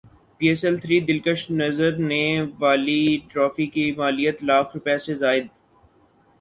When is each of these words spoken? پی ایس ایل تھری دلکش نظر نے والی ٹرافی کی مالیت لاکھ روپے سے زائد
پی 0.37 0.45
ایس 0.49 0.61
ایل 0.65 0.75
تھری 0.81 0.97
دلکش 1.09 1.39
نظر 1.61 1.91
نے 2.09 2.23
والی 2.59 3.03
ٹرافی 3.29 3.65
کی 3.73 3.85
مالیت 3.97 4.37
لاکھ 4.47 4.69
روپے 4.75 4.97
سے 5.05 5.13
زائد 5.21 5.45